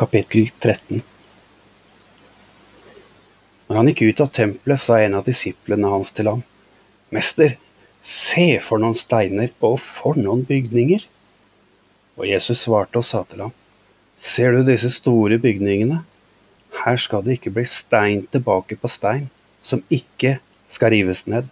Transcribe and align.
Kapittel 0.00 0.46
13 0.60 1.02
Når 3.68 3.76
han 3.76 3.88
gikk 3.90 4.00
ut 4.00 4.20
av 4.24 4.28
tempelet, 4.32 4.80
sa 4.80 4.96
en 4.96 5.16
av 5.18 5.26
disiplene 5.28 5.88
hans 5.92 6.12
til 6.16 6.30
ham, 6.30 6.38
Mester, 7.12 7.58
se 8.00 8.46
for 8.64 8.80
noen 8.80 8.96
steiner 8.96 9.50
og 9.60 9.74
for 9.84 10.16
noen 10.16 10.46
bygninger. 10.48 11.02
Og 12.16 12.24
Jesus 12.30 12.62
svarte 12.62 12.96
og 13.02 13.04
sa 13.04 13.20
til 13.28 13.42
ham, 13.44 13.52
Ser 14.16 14.56
du 14.56 14.62
disse 14.64 14.88
store 14.94 15.36
bygningene? 15.42 15.98
Her 16.80 16.96
skal 17.04 17.26
det 17.26 17.36
ikke 17.36 17.52
bli 17.58 17.66
stein 17.68 18.22
tilbake 18.32 18.78
på 18.80 18.88
stein, 18.88 19.26
som 19.60 19.82
ikke 19.92 20.38
skal 20.72 20.94
rives 20.94 21.26
ned. 21.28 21.50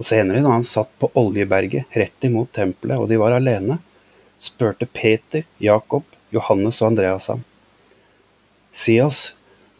Og 0.00 0.08
senere, 0.08 0.40
da 0.40 0.54
han 0.54 0.64
satt 0.64 0.96
på 0.96 1.12
Oljeberget 1.20 2.00
rett 2.00 2.24
imot 2.30 2.54
tempelet, 2.56 2.96
og 2.96 3.12
de 3.12 3.20
var 3.20 3.36
alene, 3.36 3.76
spurte 4.40 4.88
Peter, 4.88 5.44
Jakob, 5.60 6.08
Johannes 6.34 6.80
og 6.82 6.92
Andreas 6.92 7.28
ham. 7.30 7.42
Si 8.72 8.96
oss, 9.02 9.30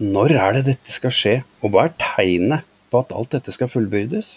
når 0.01 0.35
er 0.35 0.59
det 0.59 0.67
dette 0.73 0.95
skal 0.95 1.15
skje, 1.15 1.35
og 1.63 1.75
hva 1.75 1.87
er 1.87 1.97
tegnet 2.01 2.67
på 2.91 3.03
at 3.05 3.13
alt 3.15 3.35
dette 3.37 3.55
skal 3.55 3.71
fullbyrdes? 3.71 4.35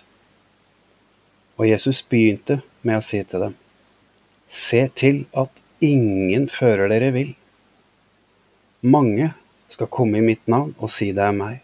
Og 1.57 1.69
Jesus 1.69 2.01
begynte 2.05 2.61
med 2.83 2.99
å 2.99 3.05
si 3.05 3.21
til 3.23 3.47
dem, 3.47 3.59
Se 4.53 4.83
til 4.93 5.23
at 5.33 5.49
ingen 5.81 6.45
fører 6.51 6.91
dere 6.91 7.09
vill. 7.15 7.31
Mange 8.85 9.31
skal 9.73 9.89
komme 9.89 10.19
i 10.19 10.25
mitt 10.25 10.45
navn 10.51 10.75
og 10.77 10.91
si 10.93 11.07
det 11.15 11.23
er 11.25 11.33
meg, 11.33 11.63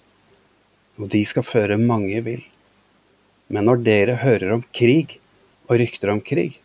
og 0.97 1.11
de 1.13 1.21
skal 1.27 1.45
føre 1.45 1.77
mange 1.77 2.17
vill. 2.25 2.41
Men 3.53 3.69
når 3.69 3.83
dere 3.85 4.17
hører 4.23 4.55
om 4.55 4.65
krig 4.73 5.19
og 5.67 5.77
rykter 5.83 6.15
om 6.15 6.21
krig, 6.21 6.57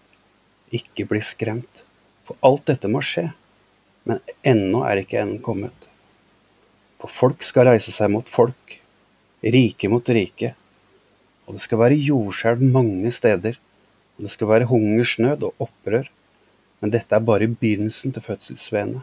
ikke 0.73 1.05
bli 1.11 1.21
skremt, 1.21 1.85
for 2.25 2.41
alt 2.41 2.65
dette 2.71 2.89
må 2.89 3.05
skje, 3.05 3.29
men 4.09 4.21
ennå 4.47 4.83
er 4.89 5.01
ikke 5.03 5.21
enden 5.23 5.41
kommet. 5.45 5.87
For 7.01 7.13
folk 7.13 7.45
skal 7.45 7.69
reise 7.71 7.93
seg 7.93 8.13
mot 8.13 8.29
folk, 8.31 8.79
rike 9.45 9.91
mot 9.93 10.09
rike, 10.09 10.55
og 11.45 11.57
det 11.57 11.65
skal 11.65 11.81
være 11.83 12.01
jordskjelv 12.01 12.63
mange 12.75 13.13
steder, 13.13 13.59
og 14.17 14.27
det 14.27 14.33
skal 14.33 14.51
være 14.53 14.69
hungersnød 14.71 15.45
og 15.49 15.67
opprør, 15.67 16.07
men 16.81 16.93
dette 16.93 17.17
er 17.17 17.25
bare 17.25 17.49
begynnelsen 17.49 18.15
til 18.15 18.25
fødselsvenet. 18.25 19.03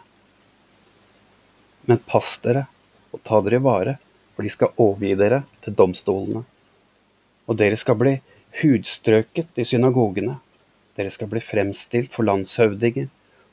Men 1.89 2.02
pass 2.08 2.38
dere 2.41 2.67
og 3.11 3.21
ta 3.25 3.41
dere 3.43 3.59
i 3.59 3.65
vare, 3.65 3.97
for 4.36 4.45
de 4.45 4.53
skal 4.53 4.73
overgi 4.80 5.13
dere 5.17 5.43
til 5.65 5.75
domstolene 5.77 6.45
og 7.52 7.58
dere 7.59 7.77
skal 7.80 7.97
bli 7.99 8.15
hudstrøket 8.61 9.59
i 9.59 9.65
synagogene. 9.67 10.38
Dere 10.95 11.11
skal 11.13 11.30
bli 11.31 11.41
fremstilt 11.43 12.13
for 12.13 12.27
landshøvdinger 12.27 13.09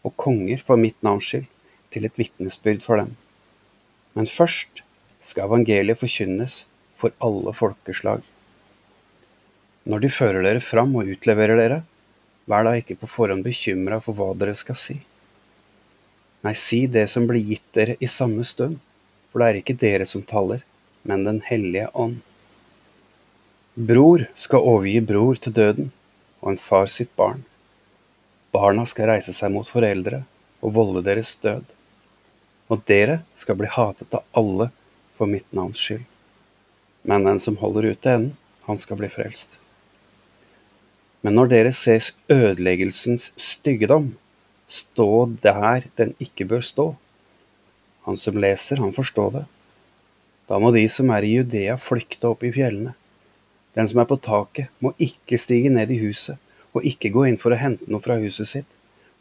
og 0.06 0.14
konger 0.20 0.62
for 0.64 0.80
mitt 0.80 0.98
navns 1.02 1.28
skyld, 1.30 1.46
til 1.92 2.04
et 2.04 2.18
vitnesbyrd 2.20 2.82
for 2.84 3.00
dem. 3.00 3.14
Men 4.14 4.28
først 4.28 4.82
skal 5.24 5.48
evangeliet 5.48 6.00
forkynnes 6.00 6.62
for 6.98 7.14
alle 7.24 7.55
folkeslag. 7.56 8.22
Når 9.88 10.02
de 10.05 10.10
fører 10.12 10.44
dere 10.44 10.60
fram 10.60 10.92
og 11.00 11.08
utleverer 11.14 11.56
dere, 11.56 11.82
vær 12.48 12.64
da 12.66 12.74
ikke 12.77 12.98
på 13.00 13.08
forhånd 13.08 13.44
bekymra 13.46 14.00
for 14.05 14.16
hva 14.16 14.32
dere 14.36 14.56
skal 14.56 14.77
si. 14.77 14.98
Nei, 16.44 16.55
si 16.55 16.84
det 16.86 17.08
som 17.12 17.27
blir 17.28 17.44
gitt 17.44 17.66
dere 17.77 17.96
i 18.00 18.08
samme 18.10 18.44
stund, 18.46 18.78
for 19.28 19.40
det 19.40 19.48
er 19.48 19.60
ikke 19.60 19.78
dere 19.80 20.06
som 20.08 20.24
taler, 20.24 20.64
men 21.02 21.24
Den 21.24 21.40
hellige 21.46 21.88
ånd. 21.94 22.20
Bror 23.74 24.27
skal 24.36 24.64
overgi 24.66 25.00
bror 25.00 25.36
til 25.38 25.55
døden, 25.55 25.92
og 26.42 26.52
en 26.52 26.58
far 26.58 26.86
sitt 26.90 27.14
barn. 27.16 27.44
Barna 28.59 28.83
skal 28.91 29.12
reise 29.12 29.31
seg 29.37 29.53
mot 29.55 29.69
foreldre 29.70 30.25
og 30.64 30.73
volde 30.75 31.05
deres 31.06 31.37
død. 31.45 31.67
Og 32.69 32.81
dere 32.91 33.20
skal 33.39 33.59
bli 33.61 33.69
hatet 33.70 34.14
av 34.19 34.25
alle 34.41 34.73
for 35.19 35.31
mitt 35.31 35.47
navns 35.55 35.78
skyld. 35.78 36.03
Men 37.07 37.29
den 37.29 37.39
som 37.45 37.61
holder 37.61 37.92
ut 37.92 38.01
til 38.02 38.17
enden, 38.17 38.33
han 38.67 38.80
skal 38.83 38.98
bli 38.98 39.11
frelst. 39.13 39.55
Men 41.23 41.39
når 41.39 41.52
dere 41.52 41.74
ser 41.74 42.11
ødeleggelsens 42.35 43.30
styggedom, 43.39 44.11
stå 44.68 45.08
der 45.45 45.86
den 46.01 46.17
ikke 46.18 46.48
bør 46.51 46.64
stå. 46.67 46.89
Han 48.11 48.18
som 48.18 48.42
leser, 48.42 48.83
han 48.83 48.97
forstår 48.97 49.30
det. 49.39 49.45
Da 50.51 50.58
må 50.58 50.73
de 50.74 50.83
som 50.91 51.14
er 51.14 51.23
i 51.23 51.36
Judea, 51.36 51.79
flykte 51.79 52.33
opp 52.33 52.42
i 52.42 52.52
fjellene. 52.55 52.97
Den 53.79 53.86
som 53.86 54.02
er 54.02 54.11
på 54.11 54.18
taket, 54.18 54.74
må 54.83 54.97
ikke 54.98 55.39
stige 55.39 55.70
ned 55.70 55.95
i 55.95 56.02
huset, 56.02 56.42
og 56.77 56.84
ikke 56.86 57.12
gå 57.14 57.24
inn 57.29 57.39
for 57.40 57.55
å 57.55 57.61
hente 57.61 57.89
noe 57.89 58.02
fra 58.05 58.18
huset 58.20 58.51
sitt. 58.51 58.68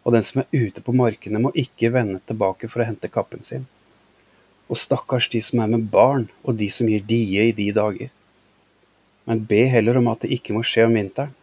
Og 0.06 0.14
den 0.16 0.24
som 0.24 0.42
er 0.44 0.52
ute 0.68 0.84
på 0.84 0.96
markene, 0.96 1.42
må 1.42 1.52
ikke 1.56 1.92
vende 1.96 2.22
tilbake 2.28 2.70
for 2.72 2.84
å 2.84 2.88
hente 2.88 3.12
kappen 3.12 3.44
sin. 3.44 3.66
Og 4.68 4.80
stakkars 4.80 5.30
de 5.32 5.42
som 5.44 5.64
er 5.64 5.72
med 5.72 5.88
barn, 5.92 6.28
og 6.44 6.60
de 6.60 6.70
som 6.72 6.88
gir 6.88 7.04
die 7.08 7.40
i 7.44 7.52
de 7.56 7.70
dager. 7.76 8.12
Men 9.28 9.44
be 9.48 9.66
heller 9.72 10.00
om 10.00 10.08
at 10.12 10.24
det 10.24 10.32
ikke 10.38 10.56
må 10.56 10.64
skje 10.64 10.88
om 10.88 10.96
vinteren, 10.96 11.34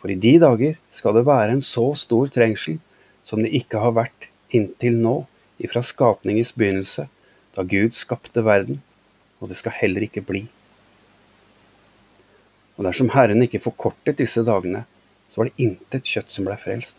for 0.00 0.12
i 0.12 0.18
de 0.20 0.36
dager 0.40 0.76
skal 0.94 1.16
det 1.16 1.26
være 1.26 1.56
en 1.56 1.64
så 1.64 1.90
stor 1.98 2.28
trengsel 2.32 2.76
som 3.26 3.40
det 3.42 3.52
ikke 3.58 3.80
har 3.82 3.96
vært 3.96 4.28
inntil 4.54 5.00
nå, 5.02 5.16
ifra 5.58 5.80
skapningens 5.84 6.52
begynnelse, 6.56 7.06
da 7.56 7.64
Gud 7.64 7.96
skapte 7.96 8.44
verden, 8.44 8.82
og 9.40 9.50
det 9.50 9.56
skal 9.60 9.74
heller 9.76 10.04
ikke 10.04 10.24
bli. 10.24 10.44
Og 12.76 12.84
dersom 12.84 13.10
Herren 13.14 13.44
ikke 13.44 13.62
forkortet 13.64 14.20
disse 14.20 14.44
dagene, 14.44 14.84
så 15.36 15.42
var 15.42 15.50
det 15.50 15.60
intet 15.66 16.08
kjøtt 16.08 16.30
som 16.32 16.46
ble 16.48 16.54
frelst. 16.56 16.96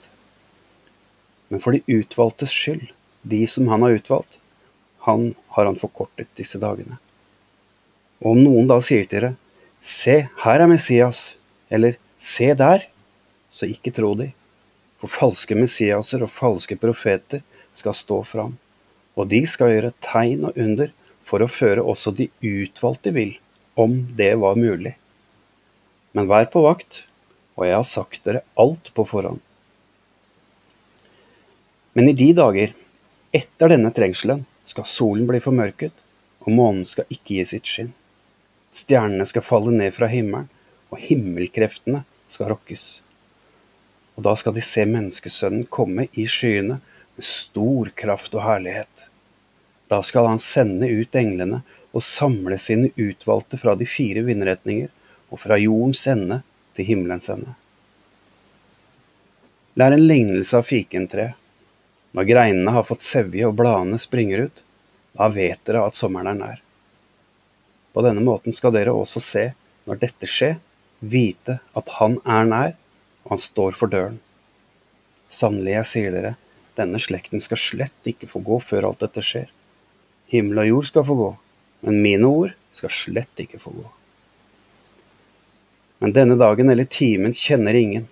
Men 1.50 1.62
for 1.64 1.74
de 1.74 1.81
utvalgtes 1.90 2.52
skyld, 2.53 2.92
de 3.25 3.40
som 3.50 3.66
han 3.72 3.81
har 3.81 3.96
utvalgt, 3.98 4.36
han 5.08 5.31
har 5.56 5.66
han 5.66 5.80
forkortet 5.81 6.30
disse 6.38 6.62
dagene. 6.62 7.00
Og 8.22 8.36
om 8.36 8.44
noen 8.44 8.70
da 8.70 8.78
sier 8.86 9.08
til 9.08 9.16
dere, 9.16 9.31
se, 9.81 10.20
her 10.44 10.62
er 10.62 10.70
Messias, 10.70 11.31
eller 11.74 11.98
se 12.22 12.52
der, 12.53 12.86
så 13.50 13.66
ikke 13.66 13.96
tro 13.98 14.14
de. 14.22 14.30
For 15.02 15.09
falske 15.09 15.58
Messiaser 15.58 16.22
og 16.22 16.30
falske 16.30 16.78
profeter 16.78 17.42
skal 17.74 17.98
stå 17.98 18.22
fram, 18.22 18.54
og 19.18 19.34
de 19.34 19.42
skal 19.50 19.74
gjøre 19.74 19.96
tegn 20.06 20.46
og 20.52 20.62
under 20.62 20.94
for 21.25 21.42
å 21.42 21.50
føre 21.50 21.81
også 21.81 22.14
de 22.22 22.30
utvalgte 22.46 23.18
vill, 23.18 23.34
om 23.74 24.04
det 24.14 24.36
var 24.38 24.62
mulig. 24.62 24.94
Men 26.14 26.30
vær 26.30 26.52
på 26.54 26.62
vakt, 26.69 27.06
og 27.57 27.66
jeg 27.66 27.75
har 27.75 27.88
sagt 27.90 28.23
dere 28.25 28.44
alt 28.56 28.91
på 28.94 29.06
forhånd. 29.09 29.41
Men 31.97 32.12
i 32.12 32.13
de 32.13 32.29
dager, 32.38 32.75
etter 33.34 33.73
denne 33.73 33.90
trengselen, 33.94 34.45
skal 34.69 34.85
solen 34.85 35.25
bli 35.29 35.40
formørket, 35.41 35.95
og 36.45 36.53
månen 36.53 36.85
skal 36.85 37.09
ikke 37.09 37.40
gi 37.40 37.45
sitt 37.50 37.68
skinn. 37.68 37.90
Stjernene 38.78 39.25
skal 39.25 39.45
falle 39.45 39.73
ned 39.73 39.95
fra 39.95 40.09
himmelen, 40.12 40.51
og 40.94 41.01
himmelkreftene 41.01 42.03
skal 42.31 42.53
rokkes. 42.53 42.85
Og 44.16 44.24
da 44.25 44.35
skal 44.39 44.53
de 44.56 44.63
se 44.66 44.85
Menneskesønnen 44.88 45.66
komme 45.74 46.07
i 46.13 46.28
skyene 46.29 46.78
med 47.18 47.25
stor 47.25 47.89
kraft 47.97 48.38
og 48.38 48.45
herlighet. 48.45 49.07
Da 49.89 50.01
skal 50.06 50.29
han 50.29 50.41
sende 50.44 50.89
ut 50.89 51.16
englene 51.18 51.63
og 51.95 52.06
samle 52.06 52.59
sine 52.62 52.91
utvalgte 52.94 53.59
fra 53.62 53.75
de 53.79 53.88
fire 53.89 54.24
vindretninger 54.28 54.89
og 55.31 55.41
fra 55.41 55.57
jordens 55.59 56.06
ende 56.12 56.41
til 56.77 56.88
himmelens 56.88 57.29
ende. 57.33 57.55
Det 59.77 59.85
er 59.85 59.93
en 59.93 60.07
lignelse 60.07 60.57
av 60.57 60.65
fikentre. 60.65 61.31
Når 62.17 62.29
greinene 62.29 62.73
har 62.73 62.85
fått 62.88 63.03
sevje 63.05 63.49
og 63.49 63.57
bladene 63.59 63.99
springer 64.01 64.47
ut, 64.47 64.63
da 65.17 65.27
vet 65.33 65.61
dere 65.65 65.83
at 65.89 65.97
sommeren 65.97 66.31
er 66.31 66.39
nær. 66.39 66.63
På 67.93 68.01
denne 68.05 68.21
måten 68.25 68.53
skal 68.53 68.73
dere 68.73 68.93
også 68.93 69.21
se, 69.21 69.43
når 69.89 70.01
dette 70.01 70.29
skjer, 70.29 70.57
vite 70.99 71.59
at 71.77 71.93
Han 71.99 72.17
er 72.25 72.49
nær, 72.49 72.73
og 73.25 73.35
Han 73.35 73.41
står 73.41 73.77
for 73.77 73.94
døren. 73.94 74.19
Sannelig, 75.33 75.73
jeg 75.75 75.89
sier 75.91 76.15
dere, 76.15 76.33
denne 76.77 77.01
slekten 77.01 77.41
skal 77.41 77.62
slett 77.62 78.09
ikke 78.09 78.30
få 78.30 78.41
gå 78.45 78.59
før 78.62 78.89
alt 78.91 79.01
dette 79.06 79.23
skjer. 79.25 79.50
Himmel 80.33 80.63
og 80.63 80.69
jord 80.71 80.89
skal 80.89 81.06
få 81.07 81.18
gå, 81.21 81.30
men 81.85 82.01
mine 82.06 82.30
ord 82.30 82.53
skal 82.75 82.94
slett 82.94 83.45
ikke 83.45 83.62
få 83.62 83.73
gå. 83.77 83.88
Men 85.99 86.13
denne 86.13 86.35
dagen 86.38 86.69
eller 86.69 86.85
timen 86.85 87.33
kjenner 87.33 87.73
ingen, 87.73 88.05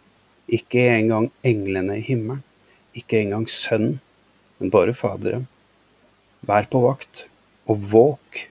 ikke 0.49 0.87
engang 0.89 1.29
englene 1.45 1.99
i 1.99 2.05
himmelen, 2.05 2.41
ikke 2.97 3.19
engang 3.19 3.45
Sønnen, 3.51 3.99
men 4.57 4.71
bare 4.73 4.95
Faderen. 4.97 5.45
Vær 6.45 6.65
på 6.71 6.81
vakt, 6.81 7.25
og 7.69 7.85
våk, 7.91 8.41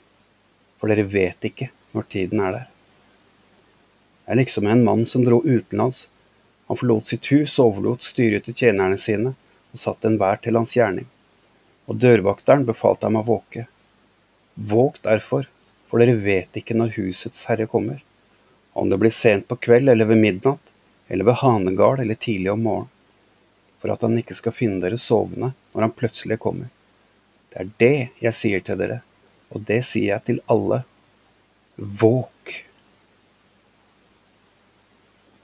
for 0.78 0.90
dere 0.90 1.06
vet 1.10 1.48
ikke 1.50 1.70
når 1.94 2.06
tiden 2.14 2.44
er 2.46 2.58
der. 2.58 2.70
Det 4.24 4.34
er 4.34 4.40
liksom 4.40 4.70
en 4.70 4.86
mann 4.86 5.04
som 5.06 5.26
dro 5.26 5.40
utenlands. 5.42 6.06
Han 6.70 6.78
forlot 6.80 7.10
sitt 7.10 7.26
hus, 7.32 7.58
overlot 7.58 8.06
styret 8.06 8.46
til 8.46 8.56
tjenerne 8.56 8.96
sine 9.00 9.34
og 9.74 9.82
satte 9.82 10.08
enhver 10.08 10.38
til 10.42 10.56
hans 10.56 10.72
gjerning. 10.78 11.10
Og 11.90 11.98
dørvakteren 12.00 12.64
befalte 12.66 13.10
ham 13.10 13.18
å 13.20 13.26
våke. 13.26 13.66
Våk 14.54 15.02
derfor, 15.04 15.50
for 15.90 16.00
dere 16.00 16.16
vet 16.22 16.56
ikke 16.56 16.78
når 16.78 16.94
husets 16.96 17.44
herre 17.50 17.66
kommer 17.70 18.00
om 18.74 18.90
det 18.90 18.98
blir 18.98 19.14
sent 19.14 19.46
på 19.48 19.56
kveld 19.56 19.88
eller 19.88 20.08
ved 20.10 20.18
midnatt, 20.18 20.60
eller 21.08 21.24
ved 21.24 21.40
hanegal 21.44 22.00
eller 22.02 22.18
tidlig 22.18 22.50
om 22.52 22.62
morgenen, 22.66 22.90
for 23.78 23.92
at 23.92 24.02
han 24.02 24.18
ikke 24.18 24.34
skal 24.34 24.56
finne 24.56 24.82
dere 24.82 24.98
sovende 24.98 25.52
når 25.74 25.86
han 25.86 25.94
plutselig 25.94 26.38
kommer. 26.42 26.70
Det 27.52 27.60
er 27.60 27.72
det 27.78 28.24
jeg 28.24 28.34
sier 28.34 28.64
til 28.66 28.80
dere, 28.80 29.00
og 29.54 29.62
det 29.68 29.82
sier 29.86 30.16
jeg 30.16 30.26
til 30.26 30.40
alle. 30.50 30.82
Våk! 31.76 32.54